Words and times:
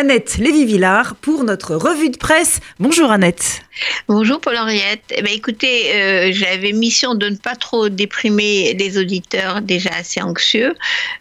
Annette 0.00 0.38
Lévy-Villard 0.38 1.14
pour 1.16 1.44
notre 1.44 1.74
revue 1.74 2.08
de 2.08 2.16
presse. 2.16 2.60
Bonjour 2.78 3.10
Annette. 3.10 3.60
Bonjour 4.08 4.40
Paul-Henriette. 4.40 5.04
Eh 5.10 5.20
ben, 5.20 5.30
écoutez, 5.30 5.94
euh, 5.94 6.30
j'avais 6.32 6.72
mission 6.72 7.14
de 7.14 7.28
ne 7.28 7.36
pas 7.36 7.54
trop 7.54 7.90
déprimer 7.90 8.72
les 8.78 8.96
auditeurs 8.96 9.60
déjà 9.60 9.90
assez 9.90 10.22
anxieux, 10.22 10.74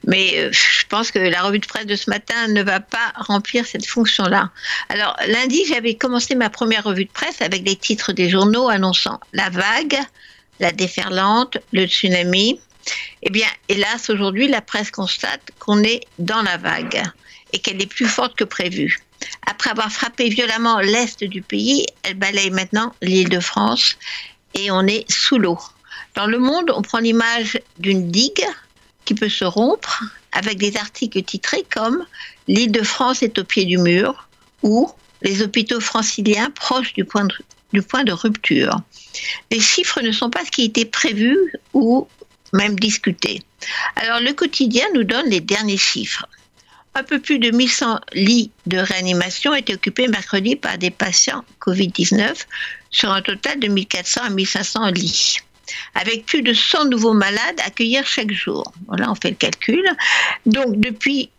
mais 0.07 0.31
euh, 0.38 0.50
je 0.54 0.86
pense 0.88 1.12
que 1.12 1.20
la 1.20 1.42
revue 1.42 1.60
de 1.60 1.65
presse 1.65 1.88
de 1.88 1.96
ce 1.97 2.10
matin 2.10 2.47
ne 2.47 2.63
va 2.63 2.79
pas 2.79 3.12
remplir 3.18 3.65
cette 3.65 3.86
fonction-là. 3.86 4.50
Alors 4.88 5.18
lundi, 5.28 5.66
j'avais 5.68 5.96
commencé 5.96 6.36
ma 6.36 6.50
première 6.50 6.86
revue 6.86 7.04
de 7.04 7.12
presse 7.12 7.42
avec 7.42 7.68
les 7.68 7.76
titres 7.76 8.14
des 8.14 8.30
journaux 8.30 8.70
annonçant 8.70 9.20
la 9.34 9.50
vague, 9.50 10.00
la 10.62 10.72
déferlante, 10.72 11.58
le 11.74 11.84
tsunami. 11.86 12.62
Eh 13.24 13.30
bien, 13.30 13.48
hélas, 13.68 14.10
aujourd'hui, 14.10 14.48
la 14.48 14.62
presse 14.62 14.90
constate 14.90 15.52
qu'on 15.60 15.84
est 15.84 16.00
dans 16.18 16.41
la 16.44 16.55
vague 16.55 17.04
et 17.54 17.59
qu'elle 17.59 17.81
est 17.81 17.88
plus 17.88 18.08
forte 18.08 18.36
que 18.36 18.44
prévu. 18.44 19.00
Après 19.45 19.70
avoir 19.70 19.91
frappé 19.91 20.30
violemment 20.30 20.80
l'est 20.80 21.23
du 21.23 21.42
pays, 21.42 21.86
elle 22.04 22.16
balaye 22.16 22.52
maintenant 22.52 22.94
l'île 23.02 23.30
de 23.30 23.40
France 23.40 23.98
et 24.54 24.72
on 24.72 24.86
est 24.88 25.10
sous 25.12 25.38
l'eau. 25.38 25.59
Dans 26.16 26.28
le 26.28 26.40
monde, 26.40 26.72
on 26.76 26.82
prend 26.82 27.00
l'image 27.00 27.59
d'une 27.78 28.09
digue 28.09 28.46
qui 29.06 29.14
peut 29.14 29.30
se 29.30 29.46
rompre 29.46 30.04
avec 30.32 30.58
des 30.58 30.78
articles 30.78 31.22
titrés 31.23 31.66
comme 31.70 32.06
L'île 32.48 32.72
de 32.72 32.84
France 32.84 33.22
est 33.23 33.38
au 33.38 33.44
pied 33.44 33.66
du 33.66 33.78
mur 33.78 34.28
ou 34.64 34.90
Les 35.22 35.42
hôpitaux 35.42 35.81
franciliens 35.81 36.50
proches 36.52 36.94
du 36.94 37.04
point 37.04 37.26
de, 37.26 37.36
du 37.73 37.81
point 37.81 38.04
de 38.04 38.12
rupture. 38.12 38.76
Les 39.52 39.59
chiffres 39.59 40.02
ne 40.02 40.12
sont 40.12 40.30
pas 40.30 40.45
ce 40.45 40.52
qui 40.52 40.64
était 40.64 40.86
prévu 40.86 41.36
ou 41.73 42.08
même 42.54 42.80
discuté. 42.80 43.42
Alors 43.95 44.20
le 44.20 44.34
quotidien 44.34 44.86
nous 44.94 45.04
donne 45.04 45.30
les 45.30 45.42
derniers 45.42 45.78
chiffres 45.78 46.26
un 46.96 47.04
peu 47.04 47.20
plus 47.20 47.40
de 47.40 47.52
1100 47.52 48.00
lits 48.14 48.52
de 48.66 48.78
réanimation 48.78 49.54
étaient 49.54 49.76
occupés 49.76 50.08
mercredi 50.08 50.56
par 50.56 50.78
des 50.78 50.90
patients 50.90 51.44
Covid-19 51.62 52.46
sur 52.90 53.12
un 53.12 53.22
total 53.22 53.59
de 53.59 53.68
1400 53.68 54.22
à 54.23 54.30
1500 54.30 54.88
lits 54.92 55.40
avec 55.96 56.26
plus 56.26 56.42
de 56.42 56.54
100 56.54 56.86
nouveaux 56.86 57.14
malades 57.14 57.59
accueillis 57.66 58.04
chaque 58.04 58.31
jour. 58.31 58.72
Voilà, 58.88 59.12
on 59.12 59.16
fait 59.16 59.30
le 59.30 59.36
calcul. 59.36 59.86
Donc, 60.46 60.80
depuis 60.80 61.30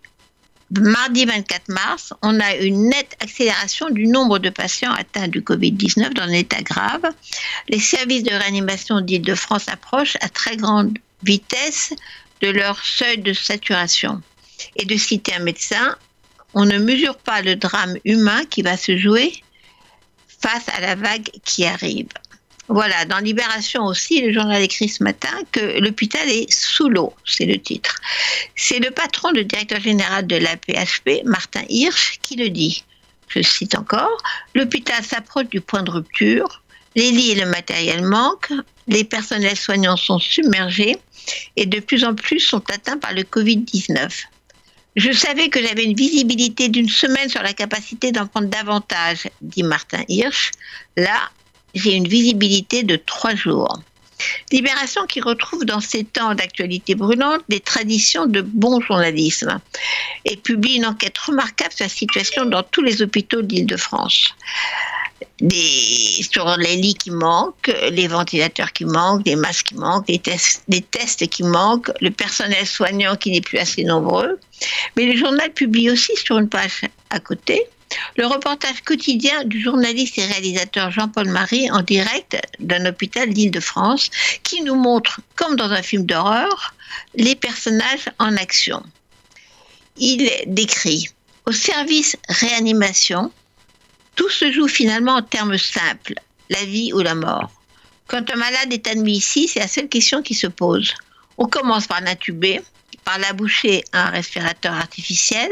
mardi 0.79 1.25
24 1.25 1.69
mars, 1.69 2.13
on 2.23 2.39
a 2.39 2.55
une 2.57 2.89
nette 2.89 3.17
accélération 3.21 3.91
du 3.91 4.07
nombre 4.07 4.39
de 4.39 4.51
patients 4.51 4.93
atteints 4.93 5.29
du 5.29 5.41
Covid-19 5.41 6.15
dans 6.15 6.23
un 6.23 6.33
état 6.33 6.63
grave. 6.63 7.03
Les 7.69 7.81
services 7.81 8.23
de 8.23 8.31
réanimation 8.31 9.01
d'Île-de-France 9.01 9.69
approchent 9.69 10.17
à 10.21 10.29
très 10.29 10.57
grande 10.57 10.97
vitesse 11.23 11.93
de 12.41 12.49
leur 12.49 12.83
seuil 12.85 13.19
de 13.19 13.33
saturation 13.33 14.23
et 14.77 14.85
de 14.85 14.97
citer 14.97 15.35
un 15.35 15.41
médecin, 15.41 15.97
on 16.55 16.65
ne 16.65 16.79
mesure 16.79 17.17
pas 17.17 17.43
le 17.43 17.57
drame 17.57 17.97
humain 18.05 18.45
qui 18.47 18.63
va 18.63 18.77
se 18.77 18.97
jouer 18.97 19.33
face 20.43 20.69
à 20.77 20.81
la 20.81 20.95
vague 20.95 21.31
qui 21.45 21.65
arrive. 21.65 22.09
Voilà, 22.69 23.05
dans 23.05 23.19
Libération 23.19 23.85
aussi, 23.85 24.21
le 24.21 24.33
journal 24.33 24.63
écrit 24.63 24.89
ce 24.89 25.03
matin 25.03 25.33
que 25.51 25.81
l'hôpital 25.81 26.29
est 26.29 26.51
sous 26.53 26.89
l'eau, 26.89 27.13
c'est 27.27 27.45
le 27.45 27.59
titre. 27.59 27.97
C'est 28.55 28.79
le 28.79 28.93
patron, 28.93 29.33
le 29.33 29.43
directeur 29.43 29.81
général 29.81 30.27
de 30.29 30.37
la 30.37 30.57
PHP, 30.57 31.25
Martin 31.25 31.65
Hirsch, 31.69 32.21
qui 32.23 32.37
le 32.37 32.49
dit. 32.49 32.85
Je 33.27 33.43
cite 33.43 33.77
encore, 33.77 34.23
l'hôpital 34.55 35.03
s'approche 35.05 35.49
du 35.49 35.61
point 35.61 35.83
de 35.83 35.91
rupture, 35.91 36.63
les 36.95 37.11
lits 37.11 37.33
et 37.33 37.35
le 37.35 37.47
matériel 37.47 38.03
manquent, 38.05 38.53
les 38.87 39.05
personnels 39.05 39.57
soignants 39.57 39.97
sont 39.97 40.19
submergés 40.19 40.97
et 41.57 41.67
de 41.67 41.81
plus 41.81 42.05
en 42.05 42.15
plus 42.15 42.41
sont 42.41 42.63
atteints 42.71 42.99
par 42.99 43.13
le 43.13 43.23
Covid-19. 43.23 44.27
Je 44.97 45.13
savais 45.13 45.49
que 45.49 45.63
j'avais 45.65 45.85
une 45.85 45.95
visibilité 45.95 46.69
d'une 46.69 46.89
semaine 46.89 47.29
sur 47.29 47.43
la 47.43 47.53
capacité 47.53 48.11
d'en 48.11 48.27
prendre 48.27 48.49
davantage, 48.49 49.29
dit 49.41 49.63
Martin 49.63 50.03
Hirsch. 50.09 50.51
Là, 50.97 51.31
j'ai 51.75 51.95
une 51.95 52.09
visibilité 52.09 52.83
de 52.83 52.97
trois 52.97 53.35
jours. 53.35 53.81
Libération 54.53 55.07
qui 55.07 55.21
retrouve 55.21 55.65
dans 55.65 55.81
ces 55.81 56.05
temps 56.05 56.35
d'actualité 56.35 56.95
brûlante 56.95 57.41
des 57.49 57.61
traditions 57.61 58.27
de 58.27 58.43
bon 58.43 58.81
journalisme 58.81 59.61
et 60.25 60.37
publie 60.37 60.77
une 60.77 60.87
enquête 60.87 61.17
remarquable 61.17 61.73
sur 61.73 61.85
la 61.85 61.89
situation 61.89 62.45
dans 62.45 62.63
tous 62.63 62.83
les 62.83 63.01
hôpitaux 63.01 63.43
d'Île-de-France 63.43 64.35
sur 65.49 66.57
les 66.59 66.77
lits 66.77 66.95
qui 66.95 67.11
manquent, 67.11 67.73
les 67.91 68.09
ventilateurs 68.09 68.73
qui 68.73 68.85
manquent, 68.85 69.27
les 69.27 69.37
masques 69.37 69.69
qui 69.69 69.75
manquent, 69.75 70.07
tests, 70.23 70.63
les 70.69 70.83
tests 70.83 71.27
qui 71.29 71.43
manquent, 71.43 71.91
le 72.01 72.11
personnel 72.11 72.67
soignant 72.67 73.17
qui 73.17 73.31
n'est 73.31 73.41
plus 73.41 73.59
assez 73.59 73.85
nombreux. 73.85 74.39
Mais 74.97 75.07
le 75.07 75.17
journal 75.17 75.53
publie 75.53 75.91
aussi 75.91 76.15
sur 76.17 76.39
une 76.39 76.49
page 76.49 76.83
à 77.11 77.21
côté 77.21 77.67
le 78.17 78.27
reportage 78.27 78.83
quotidien 78.83 79.45
du 79.45 79.61
journaliste 79.61 80.19
et 80.19 80.25
réalisateur 80.25 80.91
Jean-Paul 80.91 81.29
Marie 81.29 81.71
en 81.71 81.83
direct 81.83 82.37
d'un 82.59 82.87
hôpital 82.87 83.33
d'Île-de-France 83.33 84.11
qui 84.43 84.63
nous 84.63 84.77
montre, 84.77 85.21
comme 85.37 85.57
dans 85.57 85.71
un 85.71 85.83
film 85.83 86.07
d'horreur, 86.07 86.75
les 87.15 87.35
personnages 87.35 88.09
en 88.19 88.37
action. 88.37 88.83
Il 89.97 90.31
décrit 90.47 91.09
au 91.47 91.53
service 91.53 92.17
réanimation, 92.29 93.33
tout 94.15 94.29
se 94.29 94.53
joue 94.53 94.69
finalement 94.69 95.17
en 95.17 95.23
termes 95.23 95.59
simples, 95.59 96.15
la 96.49 96.65
vie 96.65 96.93
ou 96.93 97.01
la 97.01 97.15
mort. 97.15 97.51
Quand 98.07 98.31
un 98.31 98.37
malade 98.37 98.73
est 98.73 98.89
admis 98.89 99.17
ici, 99.19 99.49
c'est 99.49 99.61
la 99.61 99.69
seule 99.69 99.89
question 99.89 100.23
qui 100.23 100.35
se 100.35 100.47
pose. 100.47 100.93
On 101.39 101.47
commence 101.47 101.87
par 101.87 102.01
l'intuber, 102.01 102.61
par 103.05 103.19
l'aboucher 103.19 103.85
à 103.93 104.09
un 104.09 104.11
respirateur 104.11 104.75
artificiel 104.75 105.51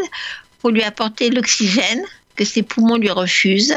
pour 0.61 0.71
lui 0.71 0.83
apporter 0.83 1.31
l'oxygène 1.31 2.05
que 2.37 2.45
ses 2.45 2.63
poumons 2.63 2.97
lui 2.97 3.11
refusent, 3.11 3.77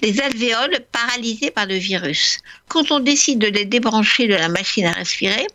les 0.00 0.18
alvéoles 0.20 0.80
paralysées 0.92 1.50
par 1.50 1.66
le 1.66 1.74
virus. 1.74 2.38
Quand 2.68 2.90
on 2.90 3.00
décide 3.00 3.38
de 3.38 3.48
les 3.48 3.66
débrancher 3.66 4.26
de 4.26 4.34
la 4.34 4.48
machine 4.48 4.86
à 4.86 4.92
respirer, 4.92 5.46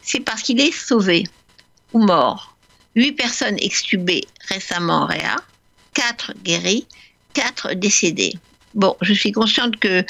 c'est 0.00 0.20
parce 0.20 0.42
qu'il 0.42 0.58
est 0.60 0.72
sauvé 0.72 1.24
ou 1.92 1.98
mort. 1.98 2.56
Huit 2.94 3.12
personnes 3.12 3.58
extubées 3.60 4.24
récemment 4.48 5.02
en 5.02 5.06
réa, 5.06 5.36
quatre 5.92 6.32
guéries, 6.42 6.86
quatre 7.34 7.74
décédés. 7.74 8.32
Bon, 8.74 8.96
je 9.02 9.12
suis 9.12 9.32
consciente 9.32 9.78
que 9.78 10.04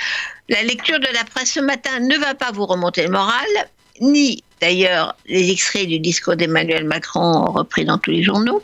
la 0.49 0.63
lecture 0.63 1.01
de 1.01 1.13
la 1.13 1.25
presse 1.25 1.53
ce 1.53 1.61
matin 1.61 1.99
ne 1.99 2.17
va 2.17 2.35
pas 2.35 2.53
vous 2.53 2.67
remonter 2.67 3.03
le 3.03 3.11
moral, 3.11 3.47
ni 4.01 4.45
d'ailleurs 4.61 5.17
les 5.27 5.51
extraits 5.51 5.89
du 5.89 5.99
discours 5.99 6.37
d'Emmanuel 6.37 6.85
Macron 6.85 7.45
repris 7.47 7.85
dans 7.85 7.99
tous 7.99 8.11
les 8.11 8.23
journaux. 8.23 8.63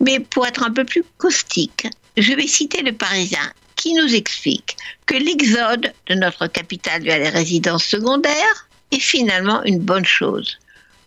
Mais 0.00 0.20
pour 0.20 0.46
être 0.46 0.64
un 0.64 0.72
peu 0.72 0.84
plus 0.84 1.04
caustique, 1.18 1.86
je 2.16 2.32
vais 2.32 2.46
citer 2.46 2.82
le 2.82 2.92
Parisien 2.92 3.52
qui 3.76 3.94
nous 3.94 4.14
explique 4.14 4.76
que 5.06 5.14
l'exode 5.14 5.92
de 6.06 6.14
notre 6.14 6.46
capitale 6.46 7.02
vers 7.02 7.18
les 7.18 7.28
résidences 7.28 7.84
secondaires 7.84 8.68
est 8.90 9.00
finalement 9.00 9.62
une 9.64 9.80
bonne 9.80 10.04
chose. 10.04 10.58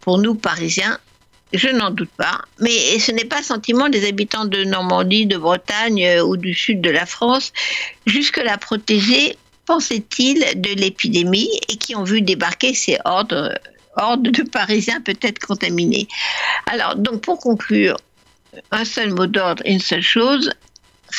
Pour 0.01 0.17
nous, 0.17 0.35
Parisiens, 0.35 0.99
je 1.53 1.69
n'en 1.69 1.89
doute 1.89 2.09
pas, 2.17 2.41
mais 2.59 2.99
ce 2.99 3.11
n'est 3.11 3.25
pas 3.25 3.41
sentiment 3.43 3.87
des 3.87 4.07
habitants 4.07 4.45
de 4.45 4.63
Normandie, 4.63 5.25
de 5.25 5.37
Bretagne 5.37 6.05
euh, 6.05 6.25
ou 6.25 6.37
du 6.37 6.53
sud 6.53 6.81
de 6.81 6.89
la 6.89 7.05
France, 7.05 7.53
jusque-là 8.05 8.57
protégés, 8.57 9.37
pensait-il, 9.65 10.39
de 10.61 10.73
l'épidémie 10.73 11.49
et 11.69 11.77
qui 11.77 11.95
ont 11.95 12.03
vu 12.03 12.21
débarquer 12.21 12.73
ces 12.73 12.97
hordes, 13.97 14.29
de 14.31 14.43
Parisiens 14.43 15.01
peut-être 15.01 15.39
contaminés. 15.39 16.07
Alors, 16.67 16.95
donc 16.95 17.21
pour 17.21 17.39
conclure, 17.39 17.97
un 18.71 18.85
seul 18.85 19.13
mot 19.13 19.27
d'ordre, 19.27 19.63
une 19.65 19.79
seule 19.79 20.01
chose, 20.01 20.51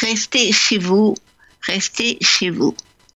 restez 0.01 0.53
chez 0.53 0.79
vous, 0.79 1.15
restez 1.63 2.19
chez 2.21 2.51
vous. 2.51 2.75